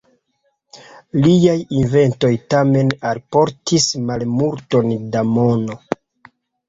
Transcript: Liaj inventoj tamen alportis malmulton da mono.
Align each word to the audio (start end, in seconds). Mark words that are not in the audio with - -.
Liaj 1.25 1.55
inventoj 1.81 2.31
tamen 2.53 2.89
alportis 3.11 3.87
malmulton 4.09 4.97
da 5.17 5.23
mono. 5.35 5.79